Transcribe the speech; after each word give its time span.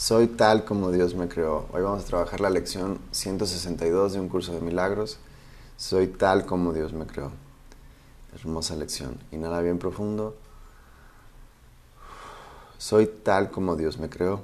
Soy 0.00 0.28
tal 0.28 0.64
como 0.64 0.90
Dios 0.92 1.14
me 1.14 1.28
creó. 1.28 1.66
Hoy 1.74 1.82
vamos 1.82 2.04
a 2.04 2.06
trabajar 2.06 2.40
la 2.40 2.48
lección 2.48 2.98
162 3.10 4.14
de 4.14 4.20
un 4.20 4.30
curso 4.30 4.54
de 4.54 4.62
milagros. 4.62 5.18
Soy 5.76 6.06
tal 6.06 6.46
como 6.46 6.72
Dios 6.72 6.94
me 6.94 7.04
creó. 7.04 7.32
Hermosa 8.34 8.76
lección. 8.76 9.18
Inhala 9.30 9.60
bien 9.60 9.78
profundo. 9.78 10.38
Soy 12.78 13.08
tal 13.08 13.50
como 13.50 13.76
Dios 13.76 13.98
me 13.98 14.08
creó. 14.08 14.42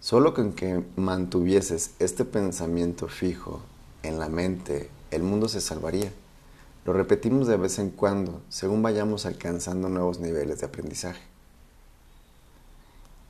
Solo 0.00 0.32
con 0.32 0.54
que 0.54 0.82
mantuvieses 0.96 1.90
este 1.98 2.24
pensamiento 2.24 3.06
fijo 3.06 3.60
en 4.02 4.18
la 4.18 4.30
mente, 4.30 4.88
el 5.10 5.22
mundo 5.22 5.50
se 5.50 5.60
salvaría. 5.60 6.10
Lo 6.86 6.94
repetimos 6.94 7.48
de 7.48 7.58
vez 7.58 7.78
en 7.78 7.90
cuando, 7.90 8.40
según 8.48 8.80
vayamos 8.80 9.26
alcanzando 9.26 9.90
nuevos 9.90 10.20
niveles 10.20 10.60
de 10.60 10.66
aprendizaje. 10.66 11.35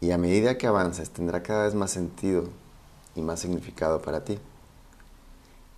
Y 0.00 0.10
a 0.10 0.18
medida 0.18 0.58
que 0.58 0.66
avances 0.66 1.10
tendrá 1.10 1.42
cada 1.42 1.64
vez 1.64 1.74
más 1.74 1.90
sentido 1.90 2.48
y 3.14 3.22
más 3.22 3.40
significado 3.40 4.02
para 4.02 4.24
ti. 4.24 4.38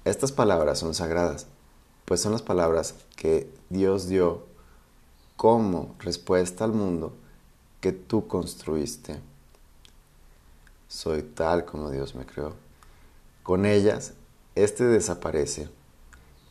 Estas 0.04 0.32
palabras 0.32 0.78
son 0.78 0.94
sagradas, 0.94 1.46
pues 2.04 2.20
son 2.20 2.32
las 2.32 2.42
palabras 2.42 2.94
que 3.16 3.50
Dios 3.68 4.08
dio 4.08 4.46
como 5.36 5.94
respuesta 5.98 6.64
al 6.64 6.72
mundo 6.72 7.12
que 7.80 7.92
tú 7.92 8.26
construiste. 8.26 9.20
Soy 10.88 11.22
tal 11.22 11.64
como 11.64 11.90
Dios 11.90 12.14
me 12.14 12.26
creó. 12.26 12.54
Con 13.42 13.66
ellas, 13.66 14.14
este 14.54 14.84
desaparece 14.84 15.68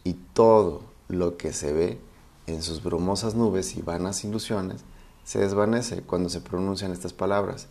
y 0.03 0.13
todo 0.13 0.83
lo 1.09 1.37
que 1.37 1.51
se 1.51 1.73
ve 1.73 1.99
en 2.45 2.61
sus 2.61 2.81
brumosas 2.81 3.35
nubes 3.35 3.75
y 3.75 3.81
vanas 3.81 4.23
ilusiones 4.23 4.83
se 5.27 5.39
desvanece 5.39 6.03
cuando 6.03 6.29
se 6.29 6.39
pronuncian 6.39 6.93
estas 6.93 7.11
palabras, 7.11 7.67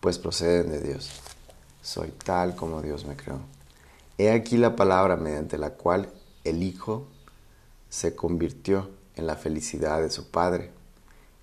pues 0.00 0.18
proceden 0.18 0.72
de 0.72 0.80
Dios. 0.80 1.08
Soy 1.82 2.10
tal 2.10 2.56
como 2.56 2.82
Dios 2.82 3.04
me 3.06 3.14
creó. 3.14 3.38
He 4.18 4.32
aquí 4.32 4.56
la 4.56 4.74
palabra 4.74 5.14
mediante 5.14 5.56
la 5.56 5.74
cual 5.74 6.12
el 6.42 6.64
Hijo 6.64 7.06
se 7.90 8.16
convirtió 8.16 8.90
en 9.14 9.28
la 9.28 9.36
felicidad 9.36 10.02
de 10.02 10.10
su 10.10 10.32
Padre, 10.32 10.72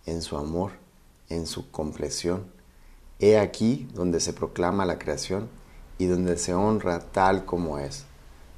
en 0.06 0.22
su 0.22 0.36
amor, 0.36 0.74
en 1.30 1.48
su 1.48 1.72
compleción. 1.72 2.52
He 3.20 3.40
aquí 3.40 3.88
donde 3.94 4.20
se 4.20 4.34
proclama 4.34 4.86
la 4.86 5.00
creación 5.00 5.48
y 5.98 6.08
donde 6.08 6.38
se 6.38 6.54
honra 6.54 7.00
tal 7.00 7.46
como 7.46 7.80
es. 7.80 8.04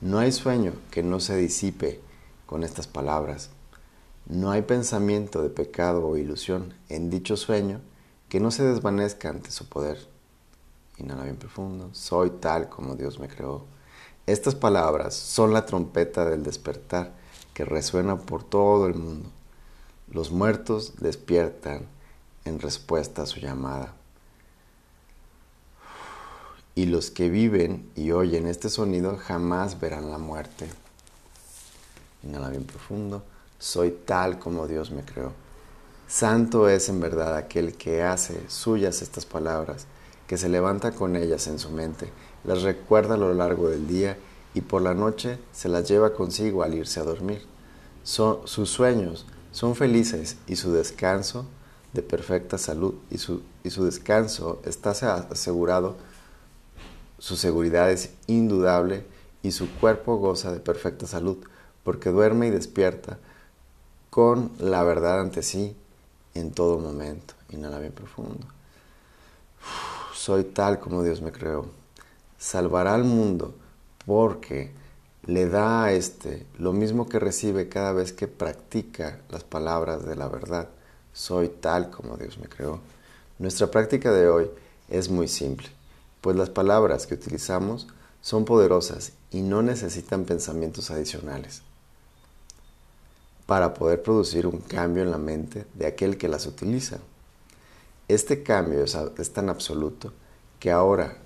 No 0.01 0.17
hay 0.17 0.31
sueño 0.31 0.73
que 0.89 1.03
no 1.03 1.19
se 1.19 1.37
disipe 1.37 2.01
con 2.47 2.63
estas 2.63 2.87
palabras. 2.87 3.51
No 4.25 4.51
hay 4.51 4.61
pensamiento 4.61 5.41
de 5.41 5.49
pecado 5.49 6.07
o 6.07 6.15
ilusión 6.15 6.73
en 6.87 7.09
dicho 7.09 7.35
sueño 7.35 7.81
que 8.29 8.39
no 8.39 8.51
se 8.51 8.63
desvanezca 8.63 9.29
ante 9.29 9.51
su 9.51 9.67
poder. 9.67 10.07
Inhala 10.97 11.23
bien 11.23 11.35
profundo. 11.35 11.89
Soy 11.91 12.29
tal 12.29 12.69
como 12.69 12.95
Dios 12.95 13.19
me 13.19 13.27
creó. 13.27 13.65
Estas 14.25 14.55
palabras 14.55 15.13
son 15.13 15.51
la 15.51 15.65
trompeta 15.65 16.23
del 16.23 16.43
despertar 16.43 17.11
que 17.53 17.65
resuena 17.65 18.17
por 18.17 18.45
todo 18.45 18.87
el 18.87 18.95
mundo. 18.95 19.29
Los 20.09 20.31
muertos 20.31 20.93
despiertan 20.99 21.85
en 22.45 22.59
respuesta 22.59 23.23
a 23.23 23.25
su 23.25 23.41
llamada. 23.41 23.93
Y 26.75 26.85
los 26.85 27.11
que 27.11 27.29
viven 27.29 27.91
y 27.95 28.11
oyen 28.11 28.47
este 28.47 28.69
sonido 28.69 29.17
jamás 29.17 29.81
verán 29.81 30.09
la 30.09 30.17
muerte. 30.17 30.69
Inhala 32.23 32.49
bien 32.49 32.63
profundo 32.63 33.23
soy 33.63 33.91
tal 33.91 34.39
como 34.39 34.67
Dios 34.67 34.91
me 34.91 35.05
creó. 35.05 35.31
Santo 36.05 36.67
es 36.67 36.89
en 36.89 36.99
verdad 36.99 37.37
aquel 37.37 37.75
que 37.75 38.03
hace 38.03 38.43
suyas 38.49 39.01
estas 39.01 39.25
palabras, 39.25 39.87
que 40.27 40.37
se 40.37 40.49
levanta 40.49 40.91
con 40.91 41.15
ellas 41.15 41.47
en 41.47 41.59
su 41.59 41.69
mente, 41.69 42.11
las 42.43 42.63
recuerda 42.63 43.13
a 43.13 43.17
lo 43.17 43.33
largo 43.33 43.69
del 43.69 43.87
día 43.87 44.17
y 44.53 44.59
por 44.59 44.81
la 44.81 44.93
noche 44.93 45.39
se 45.53 45.69
las 45.69 45.87
lleva 45.87 46.13
consigo 46.13 46.61
al 46.61 46.73
irse 46.73 46.99
a 46.99 47.03
dormir. 47.03 47.45
sus 48.03 48.69
sueños 48.69 49.25
son 49.53 49.77
felices 49.77 50.35
y 50.45 50.57
su 50.57 50.73
descanso 50.73 51.45
de 51.93 52.01
perfecta 52.01 52.57
salud 52.57 52.95
y 53.09 53.17
su, 53.17 53.43
y 53.63 53.69
su 53.69 53.85
descanso 53.85 54.61
está 54.65 54.89
asegurado, 54.89 55.95
su 57.17 57.37
seguridad 57.37 57.89
es 57.89 58.09
indudable 58.27 59.05
y 59.41 59.51
su 59.51 59.73
cuerpo 59.75 60.17
goza 60.17 60.51
de 60.51 60.59
perfecta 60.59 61.07
salud 61.07 61.37
porque 61.85 62.09
duerme 62.09 62.47
y 62.47 62.49
despierta 62.49 63.19
con 64.13 64.51
la 64.59 64.83
verdad 64.83 65.21
ante 65.21 65.41
sí 65.41 65.75
en 66.35 66.51
todo 66.51 66.77
momento. 66.77 67.33
Inhala 67.49 67.79
bien 67.79 67.93
profundo. 67.93 68.45
Soy 70.13 70.43
tal 70.43 70.79
como 70.79 71.01
Dios 71.01 71.19
me 71.23 71.31
creó. 71.31 71.65
Salvará 72.37 72.93
al 72.93 73.05
mundo 73.05 73.55
porque 74.05 74.71
le 75.25 75.49
da 75.49 75.85
a 75.85 75.93
éste 75.93 76.45
lo 76.59 76.73
mismo 76.73 77.09
que 77.09 77.17
recibe 77.17 77.69
cada 77.69 77.91
vez 77.91 78.13
que 78.13 78.27
practica 78.27 79.19
las 79.31 79.43
palabras 79.43 80.05
de 80.05 80.15
la 80.15 80.27
verdad. 80.27 80.69
Soy 81.11 81.49
tal 81.49 81.89
como 81.89 82.15
Dios 82.15 82.37
me 82.37 82.47
creó. 82.47 82.81
Nuestra 83.39 83.71
práctica 83.71 84.11
de 84.11 84.27
hoy 84.27 84.47
es 84.89 85.09
muy 85.09 85.27
simple, 85.27 85.69
pues 86.21 86.35
las 86.35 86.51
palabras 86.51 87.07
que 87.07 87.15
utilizamos 87.15 87.87
son 88.21 88.45
poderosas 88.45 89.13
y 89.31 89.41
no 89.41 89.63
necesitan 89.63 90.25
pensamientos 90.25 90.91
adicionales 90.91 91.63
para 93.45 93.73
poder 93.73 94.01
producir 94.01 94.47
un 94.47 94.59
cambio 94.59 95.03
en 95.03 95.11
la 95.11 95.17
mente 95.17 95.65
de 95.73 95.85
aquel 95.85 96.17
que 96.17 96.27
las 96.27 96.45
utiliza. 96.45 96.99
Este 98.07 98.43
cambio 98.43 98.83
es, 98.83 99.33
tan 99.33 99.49
absoluto 99.49 100.13
que 100.59 100.71
ahora 100.71 101.17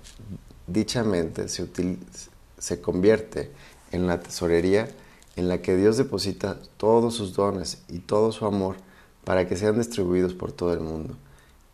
dicha 0.66 1.04
mente 1.04 1.48
se, 1.48 2.80
convierte 2.80 3.50
en 3.92 4.06
la 4.06 4.20
tesorería 4.20 4.88
en 5.36 5.48
la 5.48 5.62
que 5.62 5.76
Dios 5.76 5.96
deposita 5.96 6.58
todos 6.76 7.14
sus 7.14 7.34
dones 7.34 7.82
y 7.88 8.00
todo 8.00 8.32
su 8.32 8.46
amor 8.46 8.76
para 9.24 9.46
que 9.46 9.56
sean 9.56 9.78
distribuidos 9.78 10.34
por 10.34 10.52
todo 10.52 10.72
el 10.72 10.80
mundo, 10.80 11.14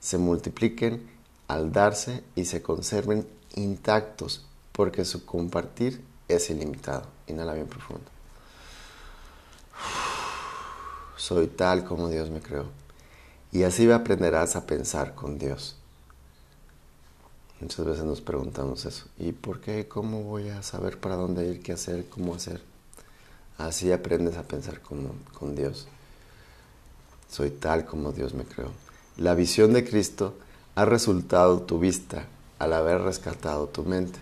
se 0.01 0.19
multipliquen 0.19 1.07
al 1.49 1.73
darse 1.73 2.23
y 2.35 2.47
se 2.47 2.63
conserven 2.63 3.27
intactos 3.55 4.47
porque 4.73 5.05
su 5.05 5.25
compartir 5.25 6.03
es 6.29 6.51
ilimitado. 6.51 7.07
Inhala 7.27 7.55
bien 7.55 7.69
profundo 7.69 8.14
soy 11.17 11.47
tal 11.47 11.85
como 11.85 12.09
Dios 12.09 12.31
me 12.31 12.41
creó. 12.41 12.67
Y 13.53 13.63
así 13.63 13.91
aprenderás 13.91 14.57
a 14.57 14.67
pensar 14.67 15.15
con 15.15 15.39
Dios. 15.39 15.77
Muchas 17.61 17.87
veces 17.87 18.05
nos 18.05 18.21
preguntamos 18.21 18.85
eso. 18.85 19.07
¿Y 19.19 19.33
por 19.33 19.61
qué? 19.61 19.87
¿Cómo 19.87 20.23
voy 20.23 20.49
a 20.49 20.63
saber 20.63 20.99
para 20.99 21.15
dónde 21.15 21.47
ir, 21.47 21.63
qué 21.63 21.73
hacer, 21.73 22.07
cómo 22.09 22.35
hacer? 22.35 22.61
Así 23.57 23.93
aprendes 23.93 24.37
a 24.37 24.43
pensar 24.43 24.81
como, 24.81 25.15
con 25.39 25.55
Dios. 25.55 25.87
Soy 27.31 27.51
tal 27.51 27.85
como 27.87 28.13
Dios 28.13 28.35
me 28.35 28.45
creó. 28.45 28.71
La 29.17 29.35
visión 29.35 29.73
de 29.73 29.89
Cristo 29.89 30.35
ha 30.75 30.85
resultado 30.85 31.63
tu 31.63 31.79
vista 31.79 32.27
al 32.59 32.73
haber 32.73 33.03
rescatado 33.03 33.69
tu 33.69 33.85
mente. 33.85 34.19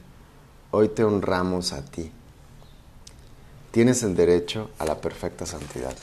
Hoy 0.71 0.89
te 0.89 1.05
honramos 1.05 1.73
a 1.73 1.83
ti. 1.83 2.13
Tienes 3.71 4.03
el 4.03 4.15
derecho 4.15 4.69
a 4.79 4.85
la 4.85 5.01
perfecta 5.01 5.47
santidad 5.47 5.97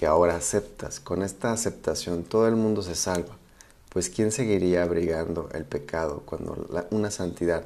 que 0.00 0.06
ahora 0.06 0.36
aceptas. 0.36 0.98
Con 0.98 1.22
esta 1.22 1.52
aceptación 1.52 2.24
todo 2.24 2.48
el 2.48 2.56
mundo 2.56 2.80
se 2.80 2.94
salva, 2.94 3.36
pues 3.90 4.08
¿quién 4.08 4.32
seguiría 4.32 4.82
abrigando 4.82 5.50
el 5.52 5.66
pecado 5.66 6.22
cuando 6.24 6.66
una 6.90 7.10
santidad 7.10 7.64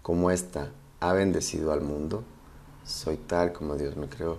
como 0.00 0.30
esta 0.30 0.70
ha 1.00 1.12
bendecido 1.12 1.74
al 1.74 1.82
mundo? 1.82 2.24
Soy 2.86 3.18
tal 3.18 3.52
como 3.52 3.76
Dios 3.76 3.98
me 3.98 4.08
creó. 4.08 4.38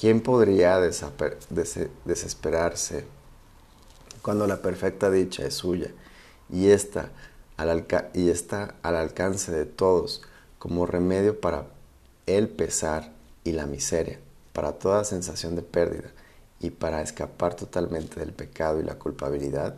¿Quién 0.00 0.22
podría 0.22 0.80
desesperarse 0.80 3.04
cuando 4.22 4.46
la 4.46 4.62
perfecta 4.62 5.10
dicha 5.10 5.44
es 5.44 5.52
suya 5.52 5.90
y 6.48 6.70
está 6.70 7.10
al, 7.58 7.84
y 8.14 8.30
está 8.30 8.76
al 8.80 8.96
alcance 8.96 9.52
de 9.52 9.66
todos 9.66 10.22
como 10.58 10.86
remedio 10.86 11.38
para 11.38 11.66
el 12.24 12.48
pesar 12.48 13.12
y 13.44 13.52
la 13.52 13.66
miseria, 13.66 14.18
para 14.54 14.72
toda 14.72 15.04
sensación 15.04 15.54
de 15.54 15.60
pérdida? 15.60 16.12
Y 16.60 16.70
para 16.70 17.02
escapar 17.02 17.54
totalmente 17.54 18.20
del 18.20 18.32
pecado 18.32 18.80
y 18.80 18.84
la 18.84 18.96
culpabilidad, 18.98 19.76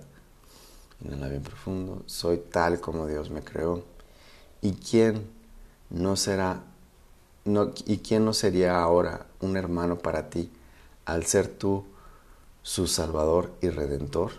inhala 1.05 1.29
bien 1.29 1.43
profundo, 1.43 2.03
soy 2.07 2.39
tal 2.39 2.81
como 2.81 3.07
Dios 3.07 3.31
me 3.31 3.43
creó. 3.43 3.85
¿Y 4.63 4.73
quién 4.73 5.27
no 5.91 6.17
será 6.17 6.63
y 7.87 7.99
quién 7.99 8.25
no 8.25 8.33
sería 8.33 8.81
ahora 8.81 9.27
un 9.41 9.57
hermano 9.57 9.99
para 9.99 10.29
ti 10.29 10.51
al 11.07 11.25
ser 11.25 11.49
tú 11.49 11.85
su 12.63 12.87
salvador 12.87 13.53
y 13.61 13.69
redentor? 13.69 14.33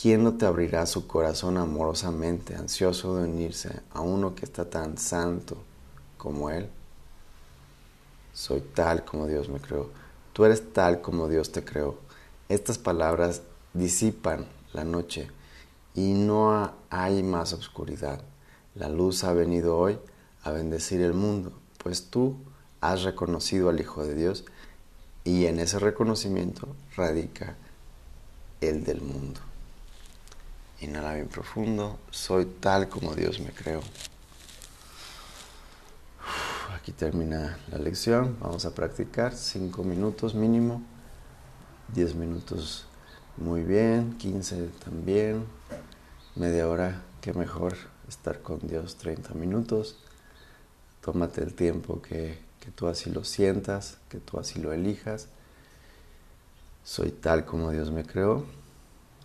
¿Quién 0.00 0.24
no 0.24 0.34
te 0.34 0.46
abrirá 0.46 0.86
su 0.86 1.06
corazón 1.06 1.58
amorosamente, 1.58 2.56
ansioso 2.56 3.16
de 3.16 3.24
unirse 3.24 3.82
a 3.92 4.00
uno 4.00 4.34
que 4.34 4.46
está 4.46 4.68
tan 4.68 4.96
santo 4.98 5.56
como 6.16 6.50
Él? 6.50 6.68
Soy 8.32 8.62
tal 8.74 9.04
como 9.04 9.26
Dios 9.26 9.48
me 9.48 9.60
creó. 9.60 9.90
Tú 10.32 10.44
eres 10.44 10.72
tal 10.72 11.00
como 11.00 11.28
Dios 11.28 11.52
te 11.52 11.64
creó. 11.64 11.98
Estas 12.48 12.78
palabras 12.78 13.42
disipan 13.74 14.46
la 14.72 14.84
noche 14.84 15.28
y 15.94 16.12
no 16.12 16.72
hay 16.90 17.22
más 17.22 17.52
oscuridad. 17.52 18.22
La 18.74 18.88
luz 18.88 19.24
ha 19.24 19.32
venido 19.32 19.76
hoy 19.76 19.98
a 20.42 20.50
bendecir 20.50 21.02
el 21.02 21.12
mundo, 21.12 21.52
pues 21.82 22.06
tú 22.08 22.36
has 22.80 23.02
reconocido 23.02 23.68
al 23.68 23.80
Hijo 23.80 24.04
de 24.04 24.14
Dios 24.14 24.44
y 25.24 25.46
en 25.46 25.60
ese 25.60 25.78
reconocimiento 25.78 26.66
radica 26.96 27.54
el 28.60 28.84
del 28.84 29.02
mundo. 29.02 29.40
Inhala 30.80 31.14
bien 31.14 31.28
profundo, 31.28 31.98
soy 32.10 32.46
tal 32.46 32.88
como 32.88 33.14
Dios 33.14 33.38
me 33.38 33.50
creó. 33.50 33.82
Aquí 36.82 36.90
termina 36.90 37.58
la 37.70 37.78
lección, 37.78 38.36
vamos 38.40 38.64
a 38.64 38.74
practicar 38.74 39.36
5 39.36 39.84
minutos 39.84 40.34
mínimo, 40.34 40.82
10 41.94 42.16
minutos 42.16 42.86
muy 43.36 43.62
bien, 43.62 44.18
15 44.18 44.68
también, 44.84 45.44
media 46.34 46.68
hora, 46.68 47.02
qué 47.20 47.34
mejor 47.34 47.76
estar 48.08 48.42
con 48.42 48.58
Dios 48.66 48.96
30 48.96 49.32
minutos. 49.34 49.96
Tómate 51.02 51.44
el 51.44 51.54
tiempo 51.54 52.02
que, 52.02 52.40
que 52.58 52.72
tú 52.72 52.88
así 52.88 53.10
lo 53.10 53.22
sientas, 53.22 53.98
que 54.08 54.18
tú 54.18 54.40
así 54.40 54.60
lo 54.60 54.72
elijas. 54.72 55.28
Soy 56.82 57.12
tal 57.12 57.44
como 57.44 57.70
Dios 57.70 57.92
me 57.92 58.04
creó. 58.04 58.44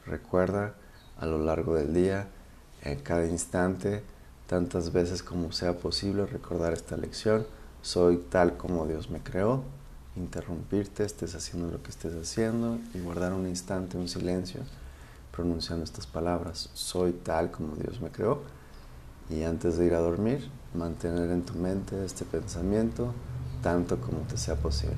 Recuerda 0.05 0.75
a 1.17 1.25
lo 1.25 1.43
largo 1.43 1.73
del 1.73 1.91
día, 1.91 2.27
en 2.83 2.99
cada 2.99 3.25
instante, 3.25 4.03
tantas 4.47 4.91
veces 4.91 5.21
como 5.21 5.51
sea 5.51 5.77
posible, 5.77 6.25
recordar 6.25 6.73
esta 6.73 6.97
lección. 6.97 7.45
Soy 7.81 8.17
tal 8.17 8.57
como 8.57 8.87
Dios 8.87 9.09
me 9.09 9.19
creó. 9.19 9.63
Interrumpirte, 10.15 11.03
estés 11.03 11.35
haciendo 11.35 11.69
lo 11.69 11.83
que 11.83 11.91
estés 11.91 12.15
haciendo 12.15 12.79
y 12.93 12.99
guardar 12.99 13.33
un 13.33 13.47
instante, 13.47 13.97
un 13.97 14.07
silencio 14.07 14.61
pronunciando 15.31 15.83
estas 15.83 16.07
palabras, 16.07 16.71
soy 16.73 17.13
tal 17.13 17.51
como 17.51 17.75
Dios 17.75 18.01
me 18.01 18.09
creó. 18.09 18.41
Y 19.29 19.43
antes 19.43 19.77
de 19.77 19.85
ir 19.85 19.93
a 19.93 19.99
dormir, 19.99 20.49
mantener 20.73 21.29
en 21.29 21.43
tu 21.43 21.53
mente 21.53 22.03
este 22.03 22.25
pensamiento 22.25 23.13
tanto 23.61 24.01
como 24.01 24.19
te 24.21 24.37
sea 24.37 24.55
posible. 24.55 24.97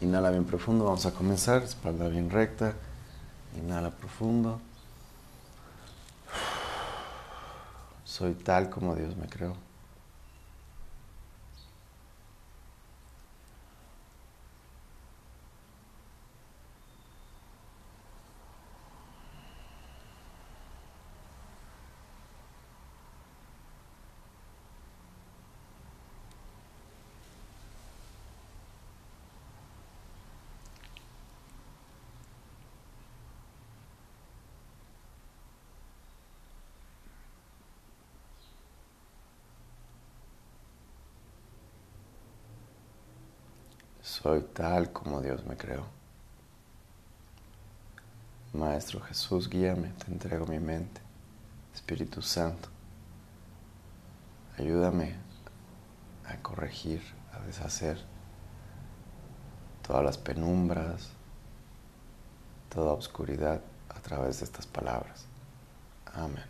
Inhala 0.00 0.30
bien 0.30 0.44
profundo, 0.44 0.84
vamos 0.84 1.04
a 1.04 1.12
comenzar, 1.12 1.62
espalda 1.62 2.08
bien 2.08 2.30
recta. 2.30 2.74
Inhala 3.62 3.90
profundo. 3.90 4.60
Soy 8.16 8.32
tal 8.32 8.70
como 8.70 8.94
Dios 8.96 9.14
me 9.14 9.26
creó. 9.28 9.65
Soy 44.06 44.40
tal 44.54 44.92
como 44.92 45.20
Dios 45.20 45.44
me 45.46 45.56
creó. 45.56 45.84
Maestro 48.52 49.00
Jesús, 49.00 49.50
guíame, 49.50 49.88
te 49.88 50.12
entrego 50.12 50.46
mi 50.46 50.60
mente. 50.60 51.00
Espíritu 51.74 52.22
Santo, 52.22 52.68
ayúdame 54.56 55.16
a 56.24 56.36
corregir, 56.36 57.02
a 57.32 57.40
deshacer 57.40 57.98
todas 59.84 60.04
las 60.04 60.18
penumbras, 60.18 61.10
toda 62.68 62.92
oscuridad 62.92 63.60
a 63.88 64.00
través 64.00 64.38
de 64.38 64.44
estas 64.44 64.68
palabras. 64.68 65.26
Amén. 66.14 66.46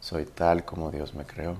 Soy 0.00 0.24
tal 0.24 0.64
como 0.64 0.90
Dios 0.90 1.12
me 1.12 1.26
creó. 1.26 1.54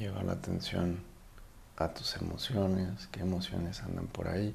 Lleva 0.00 0.19
atención 0.30 1.02
a 1.76 1.88
tus 1.88 2.16
emociones, 2.16 3.08
qué 3.10 3.20
emociones 3.20 3.80
andan 3.82 4.06
por 4.06 4.28
ahí. 4.28 4.54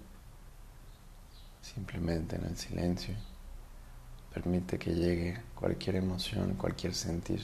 Simplemente 1.62 2.36
en 2.36 2.46
el 2.46 2.58
silencio. 2.58 3.16
Permite 4.34 4.78
que 4.78 4.94
llegue 4.94 5.42
cualquier 5.56 5.96
emoción, 5.96 6.56
cualquier 6.56 6.94
sentir. 6.94 7.42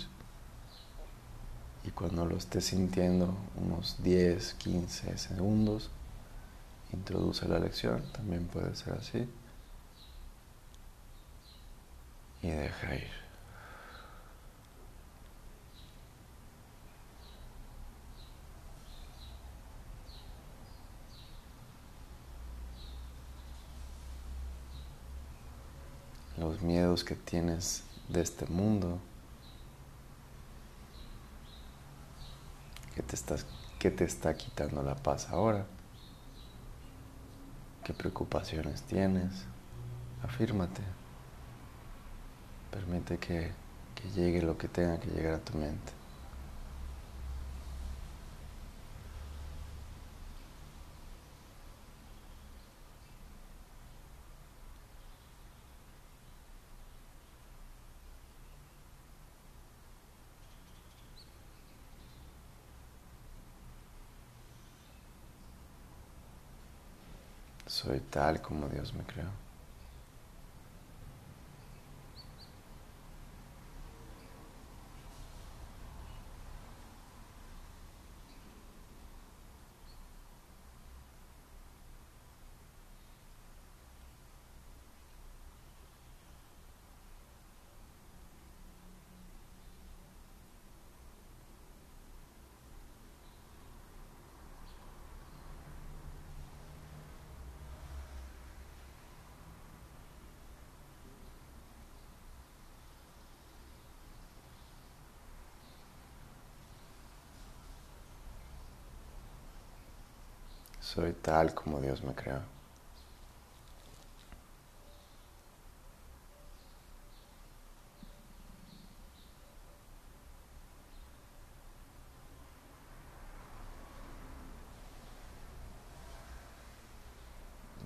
Y 1.83 1.89
cuando 1.91 2.25
lo 2.25 2.37
estés 2.37 2.65
sintiendo 2.65 3.35
unos 3.55 4.03
10, 4.03 4.53
15 4.55 5.17
segundos, 5.17 5.89
introduce 6.93 7.47
la 7.47 7.57
lección, 7.59 8.03
también 8.11 8.45
puede 8.47 8.75
ser 8.75 8.93
así. 8.93 9.27
Y 12.43 12.49
deja 12.49 12.95
ir. 12.95 13.20
Miedos 26.61 27.03
que 27.03 27.15
tienes 27.15 27.83
de 28.09 28.21
este 28.21 28.45
mundo, 28.45 28.99
que 32.95 33.03
te, 33.03 33.91
te 33.91 34.03
está 34.03 34.35
quitando 34.35 34.83
la 34.83 34.95
paz 34.95 35.29
ahora, 35.29 35.65
qué 37.83 37.93
preocupaciones 37.93 38.81
tienes, 38.83 39.45
afírmate, 40.23 40.81
permite 42.71 43.17
que, 43.17 43.51
que 43.95 44.09
llegue 44.11 44.41
lo 44.41 44.57
que 44.57 44.67
tenga 44.67 44.99
que 44.99 45.07
llegar 45.09 45.33
a 45.33 45.39
tu 45.39 45.57
mente. 45.57 46.01
Soy 67.81 67.99
tal 68.11 68.41
como 68.41 68.67
Dios 68.69 68.93
me 68.93 69.03
creó. 69.03 69.29
Soy 110.93 111.13
tal 111.13 111.53
como 111.53 111.79
Dios 111.79 112.03
me 112.03 112.13
creó. 112.13 112.41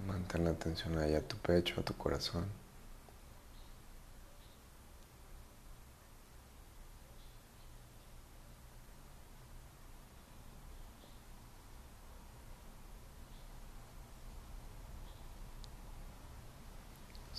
Mantén 0.08 0.46
la 0.46 0.50
atención 0.50 0.98
allá 0.98 1.20
a 1.20 1.22
tu 1.22 1.38
pecho, 1.38 1.80
a 1.82 1.84
tu 1.84 1.94
corazón. 1.96 2.65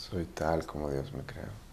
Soy 0.08 0.25
tal 0.26 0.64
como 0.66 0.88
Dios 0.90 1.12
me 1.12 1.25
creó. 1.25 1.65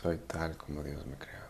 Soy 0.00 0.16
tal 0.18 0.56
como 0.56 0.84
Dios 0.84 1.04
me 1.06 1.16
creó. 1.16 1.48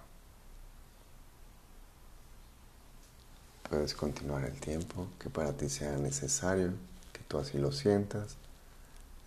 Puedes 3.68 3.92
continuar 3.92 4.46
el 4.46 4.58
tiempo 4.58 5.06
que 5.18 5.28
para 5.28 5.52
ti 5.52 5.68
sea 5.68 5.98
necesario, 5.98 6.72
que 7.12 7.20
tú 7.28 7.36
así 7.36 7.58
lo 7.58 7.72
sientas, 7.72 8.38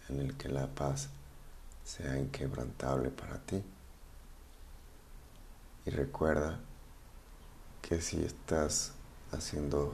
en 0.10 0.22
el 0.22 0.36
que 0.38 0.50
la 0.50 0.66
paz 0.66 1.10
sea 1.86 2.18
inquebrantable 2.18 3.12
para 3.12 3.38
ti. 3.38 3.64
Y 5.86 5.92
recuerda 5.92 6.60
que 7.84 8.02
si 8.02 8.24
estás 8.24 8.94
haciendo 9.32 9.94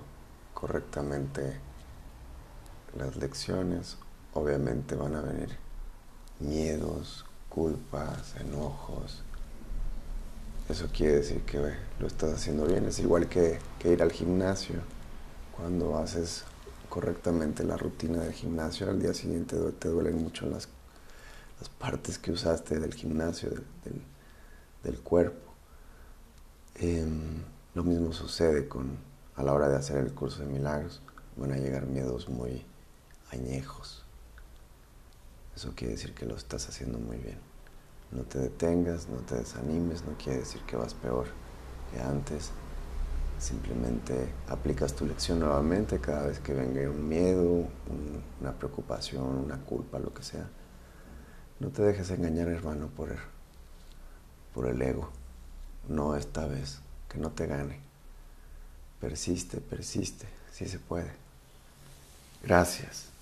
correctamente 0.54 1.60
las 2.96 3.18
lecciones, 3.18 3.98
obviamente 4.34 4.96
van 4.96 5.16
a 5.16 5.22
venir 5.22 5.58
miedos, 6.40 7.26
culpas, 7.50 8.36
enojos. 8.40 9.24
Eso 10.70 10.88
quiere 10.94 11.18
decir 11.18 11.42
que 11.44 11.60
lo 12.00 12.08
estás 12.08 12.34
haciendo 12.34 12.66
bien. 12.66 12.86
Es 12.86 13.00
igual 13.00 13.30
que, 13.30 13.60
ir 13.86 14.02
al 14.02 14.12
gimnasio. 14.12 14.82
Cuando 15.56 15.98
haces 15.98 16.44
correctamente 16.90 17.64
la 17.64 17.78
rutina 17.78 18.22
del 18.22 18.34
gimnasio, 18.34 18.90
al 18.90 19.02
día 19.02 19.14
siguiente 19.14 19.56
te 19.80 19.88
duelen 19.88 20.22
mucho 20.22 20.46
las, 20.46 20.68
las 21.60 21.70
partes 21.70 22.18
que 22.18 22.32
usaste 22.32 22.80
del 22.80 22.94
gimnasio, 22.94 23.50
del, 24.84 25.00
cuerpo. 25.00 25.52
Em, 26.76 27.42
lo 27.74 27.84
mismo 27.84 28.14
sucede 28.14 28.68
con, 28.68 28.98
a 29.36 29.44
la 29.44 29.54
hora 29.54 29.68
de 29.70 29.76
hacer 29.78 29.98
el 29.98 30.14
curso 30.14 30.40
de 30.40 30.48
milagros. 30.48 31.02
Van 31.38 31.52
a 31.52 31.58
llegar 31.58 31.86
miedos 31.86 32.30
muy 32.30 32.66
añejos. 33.32 34.07
Eso 35.58 35.74
quiere 35.76 35.96
decir 35.96 36.14
que 36.14 36.28
lo 36.28 36.36
estás 36.36 36.70
haciendo 36.70 37.00
muy 37.00 37.18
bien. 37.18 37.40
No 38.12 38.22
te 38.22 38.38
detengas, 38.38 39.10
no 39.10 39.18
te 39.22 39.38
desanimes, 39.38 40.06
no 40.06 40.16
quiere 40.16 40.42
decir 40.42 40.62
que 40.68 40.76
vas 40.76 40.94
peor 40.94 41.26
que 41.92 42.00
antes. 42.00 42.52
Simplemente 43.40 44.30
aplicas 44.50 44.94
tu 44.94 45.08
lección 45.08 45.40
nuevamente 45.40 45.98
cada 45.98 46.28
vez 46.28 46.40
que 46.40 46.54
venga 46.54 46.88
un 46.88 47.10
miedo, 47.10 47.68
una 48.40 48.54
preocupación, 48.54 49.24
una 49.24 49.58
culpa, 49.58 49.98
lo 49.98 50.14
que 50.14 50.22
sea. 50.22 50.48
No 51.60 51.70
te 51.70 51.82
dejes 51.82 52.12
engañar, 52.12 52.50
hermano, 52.50 52.90
por 52.96 53.10
el, 53.10 53.18
por 54.54 54.68
el 54.68 54.80
ego. 54.80 55.10
No 55.90 56.16
esta 56.16 56.46
vez, 56.46 56.82
que 57.10 57.18
no 57.18 57.32
te 57.32 57.48
gane. 57.48 57.80
Persiste, 59.02 59.60
persiste, 59.60 60.28
si 60.52 60.68
se 60.68 60.78
puede. 60.78 61.14
Gracias. 62.44 63.17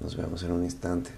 Nos 0.00 0.16
vemos 0.16 0.42
en 0.42 0.52
un 0.52 0.64
instante. 0.64 1.10